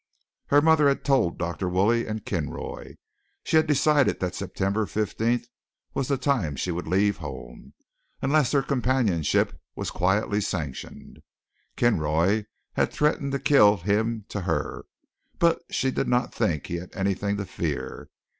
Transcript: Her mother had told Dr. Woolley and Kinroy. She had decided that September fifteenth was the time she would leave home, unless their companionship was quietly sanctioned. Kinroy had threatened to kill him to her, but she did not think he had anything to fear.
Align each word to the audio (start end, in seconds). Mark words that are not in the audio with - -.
Her 0.47 0.63
mother 0.63 0.87
had 0.87 1.05
told 1.05 1.37
Dr. 1.37 1.69
Woolley 1.69 2.07
and 2.07 2.25
Kinroy. 2.25 2.95
She 3.43 3.57
had 3.57 3.67
decided 3.67 4.19
that 4.19 4.33
September 4.33 4.87
fifteenth 4.87 5.45
was 5.93 6.07
the 6.07 6.17
time 6.17 6.55
she 6.55 6.71
would 6.71 6.87
leave 6.87 7.17
home, 7.17 7.75
unless 8.19 8.49
their 8.51 8.63
companionship 8.63 9.61
was 9.75 9.91
quietly 9.91 10.41
sanctioned. 10.41 11.19
Kinroy 11.77 12.45
had 12.73 12.91
threatened 12.91 13.31
to 13.33 13.37
kill 13.39 13.77
him 13.77 14.25
to 14.29 14.41
her, 14.41 14.85
but 15.37 15.61
she 15.69 15.91
did 15.91 16.07
not 16.07 16.33
think 16.33 16.65
he 16.65 16.77
had 16.77 16.89
anything 16.95 17.37
to 17.37 17.45
fear. 17.45 18.09